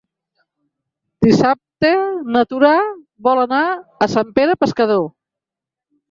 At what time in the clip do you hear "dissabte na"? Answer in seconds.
1.25-2.41